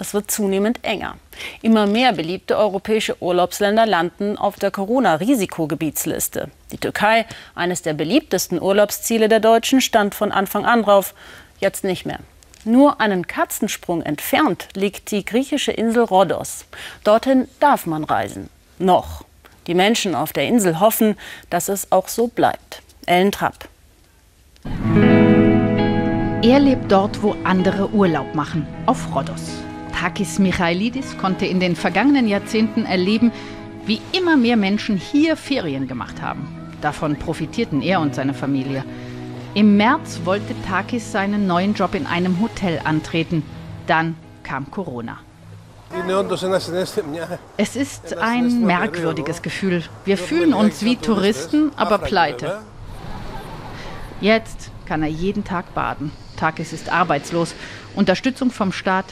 [0.00, 1.16] Es wird zunehmend enger.
[1.60, 6.50] Immer mehr beliebte europäische Urlaubsländer landen auf der Corona-Risikogebietsliste.
[6.70, 11.14] Die Türkei, eines der beliebtesten Urlaubsziele der Deutschen, stand von Anfang an drauf.
[11.58, 12.20] Jetzt nicht mehr.
[12.64, 16.64] Nur einen Katzensprung entfernt liegt die griechische Insel Rhodos.
[17.02, 18.50] Dorthin darf man reisen.
[18.78, 19.24] Noch.
[19.66, 21.16] Die Menschen auf der Insel hoffen,
[21.50, 22.82] dass es auch so bleibt.
[23.06, 23.68] Ellen Trapp.
[26.42, 29.67] Er lebt dort, wo andere Urlaub machen, auf Rhodos.
[29.98, 33.32] Takis Michailidis konnte in den vergangenen Jahrzehnten erleben,
[33.84, 36.46] wie immer mehr Menschen hier Ferien gemacht haben.
[36.80, 38.84] Davon profitierten er und seine Familie.
[39.54, 43.42] Im März wollte Takis seinen neuen Job in einem Hotel antreten.
[43.88, 45.18] Dann kam Corona.
[47.56, 49.82] Es ist ein merkwürdiges Gefühl.
[50.04, 52.60] Wir fühlen uns wie Touristen, aber pleite.
[54.20, 56.12] Jetzt kann er jeden Tag baden.
[56.36, 57.56] Takis ist arbeitslos.
[57.96, 59.06] Unterstützung vom Staat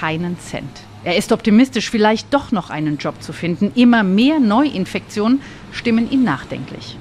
[0.00, 0.80] keinen Cent.
[1.04, 3.72] Er ist optimistisch, vielleicht doch noch einen Job zu finden.
[3.74, 6.96] Immer mehr Neuinfektionen stimmen ihn nachdenklich.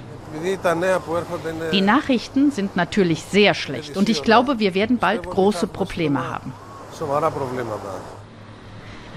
[1.71, 6.53] Die Nachrichten sind natürlich sehr schlecht und ich glaube, wir werden bald große Probleme haben.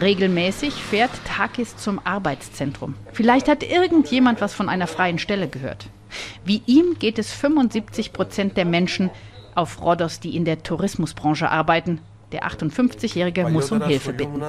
[0.01, 2.95] Regelmäßig fährt Takis zum Arbeitszentrum.
[3.13, 5.87] Vielleicht hat irgendjemand was von einer freien Stelle gehört.
[6.45, 9.11] Wie ihm geht es 75 Prozent der Menschen
[9.55, 12.01] auf Rhodos, die in der Tourismusbranche arbeiten.
[12.33, 14.43] Der 58-Jährige muss um Hilfe bitten.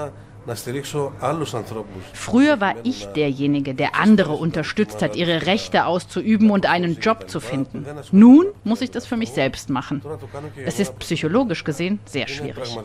[2.14, 7.40] Früher war ich derjenige, der andere unterstützt hat, ihre Rechte auszuüben und einen Job zu
[7.40, 7.86] finden.
[8.12, 10.02] Nun muss ich das für mich selbst machen.
[10.66, 12.78] Es ist psychologisch gesehen sehr schwierig.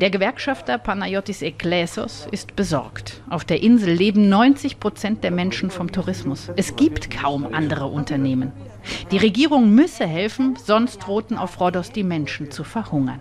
[0.00, 3.20] Der Gewerkschafter Panayotis Eklesos ist besorgt.
[3.28, 6.48] Auf der Insel leben 90 Prozent der Menschen vom Tourismus.
[6.56, 8.50] Es gibt kaum andere Unternehmen.
[9.10, 13.20] Die Regierung müsse helfen, sonst drohten auf Rhodos die Menschen zu verhungern.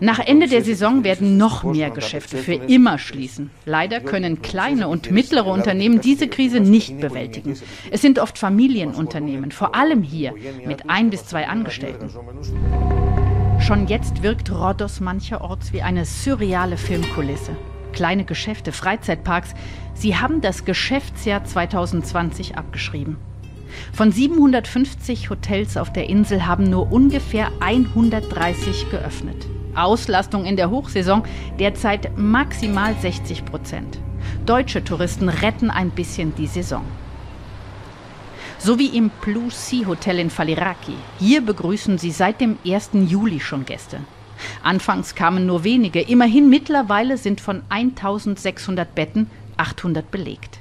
[0.00, 3.50] Nach Ende der Saison werden noch mehr Geschäfte für immer schließen.
[3.66, 7.58] Leider können kleine und mittlere Unternehmen diese Krise nicht bewältigen.
[7.90, 10.32] Es sind oft Familienunternehmen, vor allem hier
[10.64, 12.08] mit ein bis zwei Angestellten.
[13.66, 17.56] Schon jetzt wirkt Rhodos mancherorts wie eine surreale Filmkulisse.
[17.92, 19.54] Kleine Geschäfte, Freizeitparks,
[19.92, 23.16] sie haben das Geschäftsjahr 2020 abgeschrieben.
[23.92, 29.48] Von 750 Hotels auf der Insel haben nur ungefähr 130 geöffnet.
[29.74, 31.24] Auslastung in der Hochsaison
[31.58, 33.98] derzeit maximal 60 Prozent.
[34.46, 36.84] Deutsche Touristen retten ein bisschen die Saison.
[38.58, 40.94] So wie im Blue Sea Hotel in Faliraki.
[41.18, 42.90] Hier begrüßen sie seit dem 1.
[43.06, 44.00] Juli schon Gäste.
[44.62, 50.58] Anfangs kamen nur wenige, immerhin mittlerweile sind von 1600 Betten 800 belegt.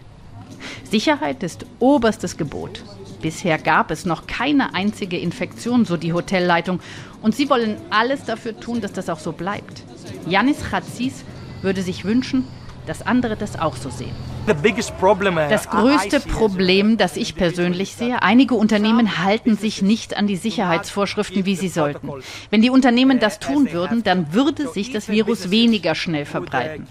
[0.90, 2.84] Sicherheit ist oberstes Gebot.
[3.22, 6.80] Bisher gab es noch keine einzige Infektion, so die Hotelleitung.
[7.22, 9.84] Und sie wollen alles dafür tun, dass das auch so bleibt.
[10.28, 11.24] Janis Chatzis
[11.62, 12.46] würde sich wünschen,
[12.86, 14.16] dass andere das auch so sehen.
[14.48, 20.36] Uh, das größte Problem, das ich persönlich sehe, einige Unternehmen halten sich nicht an die
[20.36, 22.10] Sicherheitsvorschriften, wie sie sollten.
[22.52, 26.88] Wenn die Unternehmen das tun würden, dann würde sich das Virus weniger schnell verbreiten.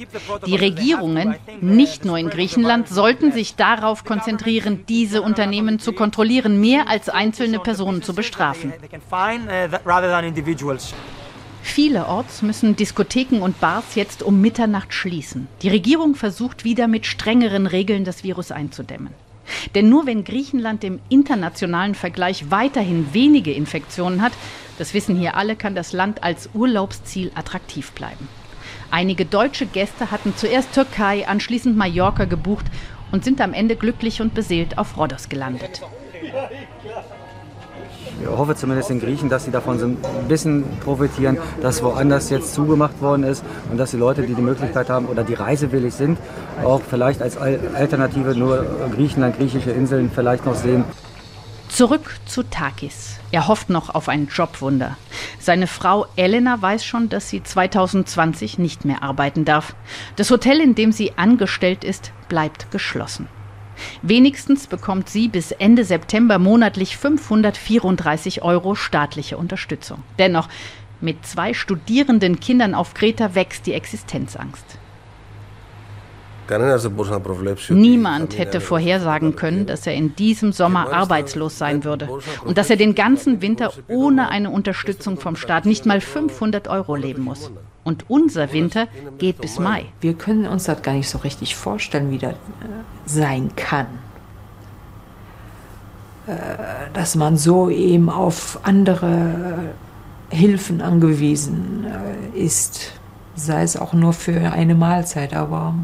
[0.46, 6.88] Die Regierungen, nicht nur in Griechenland, sollten sich darauf konzentrieren, diese Unternehmen zu kontrollieren, mehr
[6.88, 8.72] als einzelne Personen zu bestrafen.
[11.64, 15.48] Vielerorts müssen Diskotheken und Bars jetzt um Mitternacht schließen.
[15.62, 19.14] Die Regierung versucht wieder mit strengeren Regeln das Virus einzudämmen.
[19.74, 24.32] Denn nur wenn Griechenland im internationalen Vergleich weiterhin wenige Infektionen hat,
[24.78, 28.28] das wissen hier alle, kann das Land als Urlaubsziel attraktiv bleiben.
[28.90, 32.66] Einige deutsche Gäste hatten zuerst Türkei, anschließend Mallorca gebucht
[33.10, 35.80] und sind am Ende glücklich und beseelt auf Rhodos gelandet
[36.24, 37.13] ich
[38.26, 39.96] hoffe zumindest in Griechen, dass sie davon so ein
[40.28, 44.88] bisschen profitieren, dass woanders jetzt zugemacht worden ist und dass die Leute, die die Möglichkeit
[44.90, 46.18] haben oder die reisewillig sind,
[46.64, 48.64] auch vielleicht als Alternative nur
[48.94, 50.84] Griechenland, griechische Inseln vielleicht noch sehen.
[51.68, 53.18] Zurück zu Takis.
[53.32, 54.96] Er hofft noch auf ein Jobwunder.
[55.40, 59.74] Seine Frau Elena weiß schon, dass sie 2020 nicht mehr arbeiten darf.
[60.14, 63.26] Das Hotel, in dem sie angestellt ist, bleibt geschlossen.
[64.02, 70.02] Wenigstens bekommt sie bis Ende September monatlich 534 Euro staatliche Unterstützung.
[70.18, 70.48] Dennoch,
[71.00, 74.78] mit zwei studierenden Kindern auf Kreta wächst die Existenzangst.
[77.70, 82.08] Niemand hätte vorhersagen können, dass er in diesem Sommer arbeitslos sein würde
[82.44, 86.96] und dass er den ganzen Winter ohne eine Unterstützung vom Staat nicht mal 500 Euro
[86.96, 87.50] leben muss.
[87.82, 88.88] Und unser Winter
[89.18, 89.86] geht bis Mai.
[90.00, 92.36] Wir können uns das gar nicht so richtig vorstellen, wie das äh,
[93.04, 93.86] sein kann.
[96.26, 96.32] Äh,
[96.94, 99.74] dass man so eben auf andere
[100.30, 101.84] Hilfen angewiesen
[102.34, 102.92] äh, ist,
[103.34, 105.74] sei es auch nur für eine Mahlzeit, aber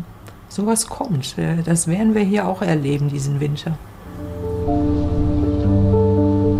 [0.50, 1.38] sowas kommt.
[1.38, 3.78] Äh, das werden wir hier auch erleben diesen Winter.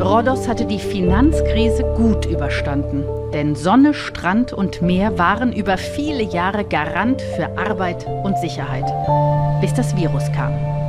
[0.03, 6.65] Rhodos hatte die Finanzkrise gut überstanden, denn Sonne, Strand und Meer waren über viele Jahre
[6.65, 8.87] Garant für Arbeit und Sicherheit,
[9.61, 10.80] bis das Virus kam.